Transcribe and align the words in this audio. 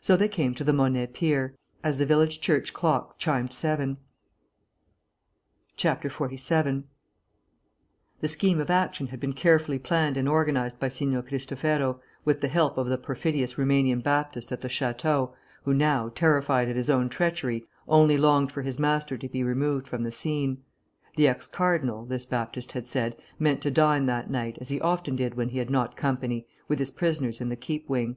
So 0.00 0.16
they 0.16 0.26
came 0.26 0.56
to 0.56 0.64
the 0.64 0.72
Monet 0.72 1.06
pier, 1.12 1.54
as 1.84 1.98
the 1.98 2.04
village 2.04 2.40
church 2.40 2.72
clock 2.74 3.16
chimed 3.16 3.52
seven. 3.52 3.98
47 5.78 6.84
The 8.20 8.26
scheme 8.26 8.58
of 8.60 8.70
action 8.70 9.06
had 9.06 9.20
been 9.20 9.32
carefully 9.32 9.78
planned 9.78 10.16
and 10.16 10.28
organised 10.28 10.80
by 10.80 10.88
Signor 10.88 11.22
Cristofero, 11.22 12.00
with 12.24 12.40
the 12.40 12.48
help 12.48 12.76
of 12.76 12.88
the 12.88 12.98
perfidious 12.98 13.56
Roumanian 13.56 14.00
Baptist 14.02 14.50
at 14.50 14.62
the 14.62 14.66
château, 14.66 15.32
who 15.62 15.72
now, 15.72 16.08
terrified 16.08 16.68
at 16.68 16.74
his 16.74 16.90
own 16.90 17.08
treachery, 17.08 17.64
only 17.86 18.18
longed 18.18 18.50
for 18.50 18.62
his 18.62 18.80
master 18.80 19.16
to 19.16 19.28
be 19.28 19.44
removed 19.44 19.86
from 19.86 20.02
the 20.02 20.10
scene. 20.10 20.58
The 21.14 21.28
ex 21.28 21.46
cardinal, 21.46 22.04
this 22.04 22.26
Baptist 22.26 22.72
had 22.72 22.88
said, 22.88 23.16
meant 23.38 23.60
to 23.62 23.70
dine 23.70 24.06
that 24.06 24.28
night, 24.28 24.58
as 24.60 24.70
he 24.70 24.80
often 24.80 25.14
did 25.14 25.34
when 25.36 25.50
he 25.50 25.58
had 25.58 25.70
not 25.70 25.96
company, 25.96 26.48
with 26.66 26.80
his 26.80 26.90
prisoners 26.90 27.40
in 27.40 27.48
the 27.48 27.54
Keep 27.54 27.88
Wing. 27.88 28.16